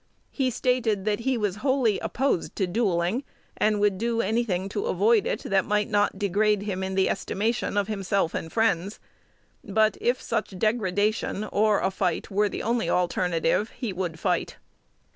He 0.31 0.49
stated 0.49 1.05
that 1.05 1.19
he 1.19 1.37
was 1.37 1.57
wholly 1.57 1.99
opposed 1.99 2.55
to 2.55 2.65
duelling, 2.65 3.23
and 3.55 3.79
would 3.79 3.99
do 3.99 4.19
any 4.19 4.43
thing 4.43 4.67
to 4.69 4.87
avoid 4.87 5.27
it 5.27 5.41
that 5.43 5.63
might 5.63 5.91
not 5.91 6.17
degrade 6.17 6.63
him 6.63 6.81
in 6.81 6.95
the 6.95 7.07
estimation 7.07 7.77
of 7.77 7.87
himself 7.87 8.33
and 8.33 8.51
friends; 8.51 8.99
but, 9.63 9.97
if 10.01 10.19
such 10.19 10.57
degradation 10.57 11.43
or 11.43 11.81
a 11.81 11.91
fight 11.91 12.31
were 12.31 12.49
the 12.49 12.63
only 12.63 12.89
alternative, 12.89 13.69
he 13.77 13.93
would 13.93 14.17
fight. 14.19 14.55